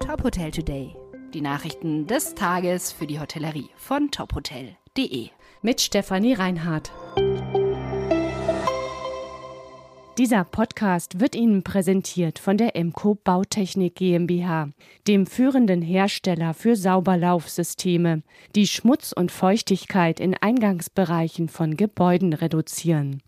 Top 0.00 0.22
Hotel 0.22 0.50
Today. 0.50 0.94
Die 1.34 1.40
Nachrichten 1.40 2.06
des 2.06 2.34
Tages 2.34 2.92
für 2.92 3.06
die 3.06 3.18
Hotellerie 3.18 3.70
von 3.76 4.10
tophotel.de. 4.10 5.28
Mit 5.62 5.80
Stefanie 5.80 6.34
Reinhardt. 6.34 6.92
Dieser 10.18 10.44
Podcast 10.44 11.20
wird 11.20 11.34
Ihnen 11.34 11.62
präsentiert 11.62 12.38
von 12.38 12.56
der 12.56 12.76
Emco 12.76 13.16
Bautechnik 13.16 13.96
GmbH, 13.96 14.70
dem 15.06 15.26
führenden 15.26 15.82
Hersteller 15.82 16.54
für 16.54 16.76
Sauberlaufsysteme, 16.76 18.22
die 18.54 18.66
Schmutz 18.66 19.12
und 19.12 19.30
Feuchtigkeit 19.32 20.20
in 20.20 20.34
Eingangsbereichen 20.34 21.48
von 21.48 21.76
Gebäuden 21.76 22.32
reduzieren. 22.32 23.22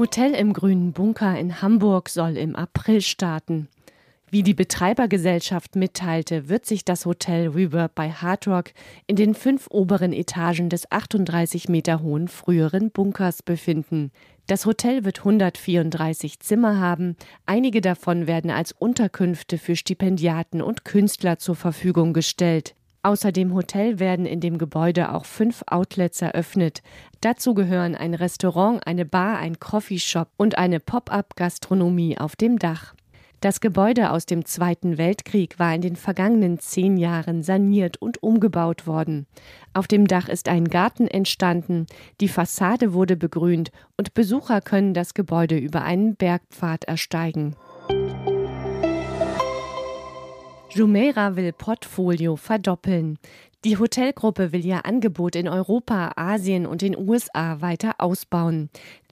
Hotel 0.00 0.32
im 0.32 0.54
Grünen 0.54 0.94
Bunker 0.94 1.38
in 1.38 1.60
Hamburg 1.60 2.08
soll 2.08 2.38
im 2.38 2.56
April 2.56 3.02
starten. 3.02 3.68
Wie 4.30 4.42
die 4.42 4.54
Betreibergesellschaft 4.54 5.76
mitteilte, 5.76 6.48
wird 6.48 6.64
sich 6.64 6.86
das 6.86 7.04
Hotel 7.04 7.48
Reverb 7.48 7.94
bei 7.94 8.10
Hard 8.10 8.48
Rock 8.48 8.70
in 9.06 9.16
den 9.16 9.34
fünf 9.34 9.66
oberen 9.68 10.14
Etagen 10.14 10.70
des 10.70 10.90
38 10.90 11.68
Meter 11.68 12.00
hohen 12.00 12.28
früheren 12.28 12.90
Bunkers 12.90 13.42
befinden. 13.42 14.10
Das 14.46 14.64
Hotel 14.64 15.04
wird 15.04 15.18
134 15.18 16.40
Zimmer 16.40 16.80
haben, 16.80 17.14
einige 17.44 17.82
davon 17.82 18.26
werden 18.26 18.50
als 18.50 18.72
Unterkünfte 18.72 19.58
für 19.58 19.76
Stipendiaten 19.76 20.62
und 20.62 20.86
Künstler 20.86 21.38
zur 21.38 21.56
Verfügung 21.56 22.14
gestellt. 22.14 22.74
Außer 23.02 23.32
dem 23.32 23.54
Hotel 23.54 23.98
werden 23.98 24.26
in 24.26 24.40
dem 24.40 24.58
Gebäude 24.58 25.14
auch 25.14 25.24
fünf 25.24 25.62
Outlets 25.66 26.20
eröffnet. 26.20 26.82
Dazu 27.22 27.54
gehören 27.54 27.94
ein 27.94 28.12
Restaurant, 28.12 28.86
eine 28.86 29.06
Bar, 29.06 29.38
ein 29.38 29.58
Coffeeshop 29.58 30.28
und 30.36 30.58
eine 30.58 30.80
Pop-up-Gastronomie 30.80 32.18
auf 32.18 32.36
dem 32.36 32.58
Dach. 32.58 32.94
Das 33.40 33.62
Gebäude 33.62 34.10
aus 34.10 34.26
dem 34.26 34.44
Zweiten 34.44 34.98
Weltkrieg 34.98 35.58
war 35.58 35.74
in 35.74 35.80
den 35.80 35.96
vergangenen 35.96 36.58
zehn 36.58 36.98
Jahren 36.98 37.42
saniert 37.42 37.96
und 37.96 38.22
umgebaut 38.22 38.86
worden. 38.86 39.26
Auf 39.72 39.88
dem 39.88 40.06
Dach 40.06 40.28
ist 40.28 40.50
ein 40.50 40.66
Garten 40.66 41.08
entstanden, 41.08 41.86
die 42.20 42.28
Fassade 42.28 42.92
wurde 42.92 43.16
begrünt 43.16 43.70
und 43.96 44.12
Besucher 44.12 44.60
können 44.60 44.92
das 44.92 45.14
Gebäude 45.14 45.56
über 45.56 45.80
einen 45.80 46.16
Bergpfad 46.16 46.84
ersteigen. 46.84 47.56
Jumeirah 50.72 51.34
will 51.34 51.52
Portfolio 51.52 52.36
verdoppeln. 52.36 53.18
Die 53.64 53.76
Hotelgruppe 53.76 54.52
will 54.52 54.64
ihr 54.64 54.86
Angebot 54.86 55.34
in 55.34 55.48
Europa, 55.48 56.12
Asien 56.14 56.64
und 56.64 56.80
den 56.80 56.96
USA 56.96 57.60
weiter 57.60 57.94
ausbauen. 57.98 58.70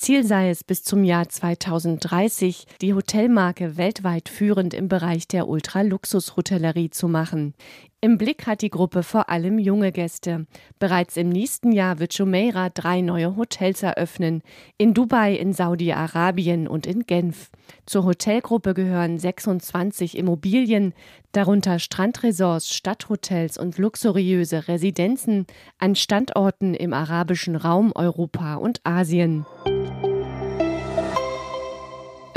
Ziel 0.00 0.24
sei 0.24 0.48
es, 0.48 0.64
bis 0.64 0.82
zum 0.82 1.04
Jahr 1.04 1.28
2030 1.28 2.64
die 2.80 2.94
Hotelmarke 2.94 3.76
weltweit 3.76 4.30
führend 4.30 4.72
im 4.72 4.88
Bereich 4.88 5.28
der 5.28 5.46
Ultraluxushotellerie 5.46 6.88
zu 6.88 7.06
machen. 7.06 7.52
Im 8.00 8.16
Blick 8.16 8.46
hat 8.46 8.62
die 8.62 8.70
Gruppe 8.70 9.02
vor 9.02 9.28
allem 9.28 9.58
junge 9.58 9.92
Gäste. 9.92 10.46
Bereits 10.78 11.18
im 11.18 11.28
nächsten 11.28 11.70
Jahr 11.70 11.98
wird 11.98 12.14
Jumeirah 12.14 12.70
drei 12.70 13.02
neue 13.02 13.36
Hotels 13.36 13.82
eröffnen. 13.82 14.40
In 14.78 14.94
Dubai, 14.94 15.34
in 15.34 15.52
Saudi-Arabien 15.52 16.66
und 16.66 16.86
in 16.86 17.04
Genf. 17.04 17.50
Zur 17.84 18.06
Hotelgruppe 18.06 18.72
gehören 18.72 19.18
26 19.18 20.16
Immobilien, 20.16 20.94
darunter 21.32 21.78
Strandresorts, 21.78 22.74
Stadthotels 22.74 23.58
und 23.58 23.76
luxuriöse 23.76 24.66
Residenzen 24.66 25.46
an 25.76 25.94
Standorten 25.94 26.72
im 26.72 26.94
arabischen 26.94 27.54
Raum, 27.54 27.92
Europa 27.94 28.54
und 28.54 28.80
Asien. 28.84 29.44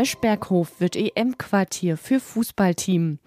Öschberghof 0.03 0.81
wird 0.81 0.97
EM-Quartier 0.97 1.95
für 1.95 2.19
Fußballteam. 2.19 3.19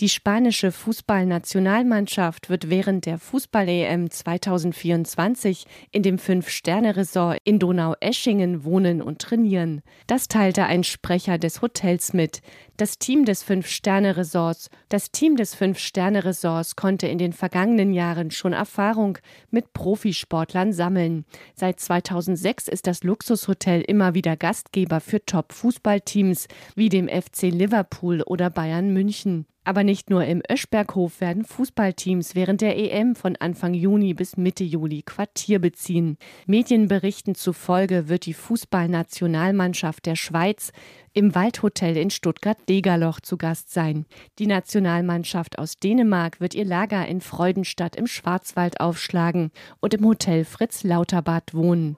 Die 0.00 0.08
spanische 0.08 0.72
Fußballnationalmannschaft 0.72 2.48
wird 2.48 2.70
während 2.70 3.04
der 3.04 3.18
Fußball-EM 3.18 4.10
2024 4.10 5.66
in 5.92 6.02
dem 6.02 6.16
Fünf-Sterne-Resort 6.16 7.36
in 7.44 7.58
Donaueschingen 7.58 8.64
wohnen 8.64 9.02
und 9.02 9.18
trainieren. 9.18 9.82
Das 10.06 10.26
teilte 10.26 10.64
ein 10.64 10.84
Sprecher 10.84 11.36
des 11.36 11.60
Hotels 11.60 12.14
mit. 12.14 12.40
Das 12.78 12.98
Team 12.98 13.26
des 13.26 13.42
Fünf-Sterne-Resorts, 13.42 14.70
das 14.88 15.10
Team 15.10 15.36
des 15.36 15.54
Fünf-Sterne-Resorts 15.54 16.76
konnte 16.76 17.06
in 17.06 17.18
den 17.18 17.34
vergangenen 17.34 17.92
Jahren 17.92 18.30
schon 18.30 18.54
Erfahrung 18.54 19.18
mit 19.50 19.74
Profisportlern 19.74 20.72
sammeln. 20.72 21.26
Seit 21.54 21.78
2006 21.78 22.68
ist 22.68 22.86
das 22.86 23.04
Luxushotel 23.04 23.82
immer 23.82 24.14
wieder 24.14 24.38
Gastgeber 24.38 25.00
für 25.00 25.22
Top-Fußballteams 25.22 26.48
wie 26.74 26.88
dem 26.88 27.06
FC 27.06 27.50
Liverpool 27.50 28.22
oder 28.22 28.48
Bayern 28.48 28.94
München. 28.94 29.44
Aber 29.70 29.84
nicht 29.84 30.10
nur 30.10 30.24
im 30.24 30.42
Öschberghof 30.50 31.20
werden 31.20 31.44
Fußballteams 31.44 32.34
während 32.34 32.60
der 32.60 32.76
EM 32.76 33.14
von 33.14 33.36
Anfang 33.36 33.72
Juni 33.72 34.14
bis 34.14 34.36
Mitte 34.36 34.64
Juli 34.64 35.02
Quartier 35.02 35.60
beziehen. 35.60 36.18
Medienberichten 36.46 37.36
zufolge 37.36 38.08
wird 38.08 38.26
die 38.26 38.34
Fußballnationalmannschaft 38.34 40.06
der 40.06 40.16
Schweiz 40.16 40.72
im 41.12 41.36
Waldhotel 41.36 41.96
in 41.96 42.10
Stuttgart-Degerloch 42.10 43.20
zu 43.20 43.36
Gast 43.36 43.72
sein. 43.72 44.06
Die 44.40 44.48
Nationalmannschaft 44.48 45.60
aus 45.60 45.76
Dänemark 45.76 46.40
wird 46.40 46.56
ihr 46.56 46.64
Lager 46.64 47.06
in 47.06 47.20
Freudenstadt 47.20 47.94
im 47.94 48.08
Schwarzwald 48.08 48.80
aufschlagen 48.80 49.52
und 49.78 49.94
im 49.94 50.04
Hotel 50.04 50.44
Fritz 50.44 50.82
Lauterbad 50.82 51.54
wohnen. 51.54 51.96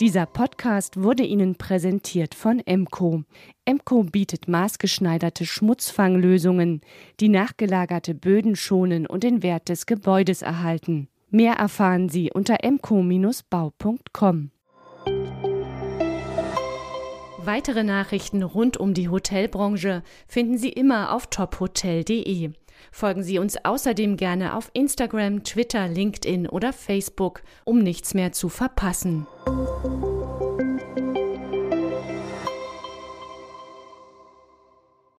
Dieser 0.00 0.24
Podcast 0.24 1.02
wurde 1.02 1.24
Ihnen 1.24 1.56
präsentiert 1.56 2.34
von 2.34 2.60
Emco. 2.60 3.24
Emco 3.66 4.02
bietet 4.02 4.48
maßgeschneiderte 4.48 5.44
Schmutzfanglösungen, 5.44 6.80
die 7.20 7.28
nachgelagerte 7.28 8.14
Böden 8.14 8.56
schonen 8.56 9.06
und 9.06 9.24
den 9.24 9.42
Wert 9.42 9.68
des 9.68 9.84
Gebäudes 9.84 10.40
erhalten. 10.40 11.08
Mehr 11.28 11.56
erfahren 11.56 12.08
Sie 12.08 12.30
unter 12.32 12.64
emco-bau.com. 12.64 14.50
Weitere 17.44 17.84
Nachrichten 17.84 18.42
rund 18.42 18.78
um 18.78 18.94
die 18.94 19.10
Hotelbranche 19.10 20.02
finden 20.26 20.56
Sie 20.56 20.70
immer 20.70 21.14
auf 21.14 21.26
tophotel.de. 21.26 22.52
Folgen 22.92 23.22
Sie 23.22 23.38
uns 23.38 23.64
außerdem 23.64 24.16
gerne 24.16 24.56
auf 24.56 24.70
Instagram, 24.72 25.44
Twitter, 25.44 25.88
LinkedIn 25.88 26.48
oder 26.48 26.72
Facebook, 26.72 27.42
um 27.64 27.80
nichts 27.80 28.14
mehr 28.14 28.32
zu 28.32 28.48
verpassen. 28.48 29.26